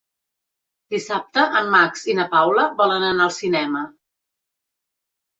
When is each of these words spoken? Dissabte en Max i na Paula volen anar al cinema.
Dissabte 0.93 1.43
en 1.59 1.67
Max 1.75 2.05
i 2.13 2.15
na 2.19 2.25
Paula 2.31 2.63
volen 2.79 3.05
anar 3.09 3.27
al 3.27 3.33
cinema. 3.35 3.83